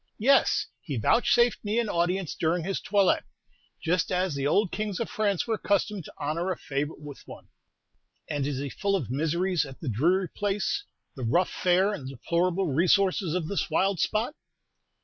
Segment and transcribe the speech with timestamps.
[0.17, 3.23] "Yes; he vouchsafed me an audience during his toilet,
[3.83, 7.49] just as the old kings of France were accustomed to honor a favorite with one."
[8.27, 10.85] "And is he full of miseries at the dreary place,
[11.15, 14.33] the rough fare and deplorable resources of this wild spot?"